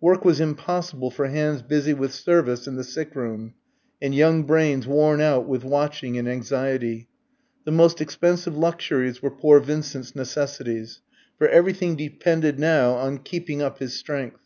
Work 0.00 0.24
was 0.24 0.40
impossible 0.40 1.10
for 1.10 1.26
hands 1.26 1.60
busy 1.60 1.92
with 1.92 2.12
service 2.14 2.68
in 2.68 2.76
the 2.76 2.84
sick 2.84 3.16
room, 3.16 3.54
and 4.00 4.14
young 4.14 4.44
brains 4.44 4.86
worn 4.86 5.20
out 5.20 5.48
with 5.48 5.64
watching 5.64 6.16
and 6.16 6.28
anxiety. 6.28 7.08
The 7.64 7.72
most 7.72 8.00
expensive 8.00 8.56
luxuries 8.56 9.22
were 9.22 9.32
poor 9.32 9.58
Vincent's 9.58 10.14
necessities; 10.14 11.00
for 11.36 11.48
everything 11.48 11.96
depended 11.96 12.60
now 12.60 12.92
on 12.94 13.18
keeping 13.24 13.60
up 13.60 13.80
his 13.80 13.94
strength. 13.94 14.38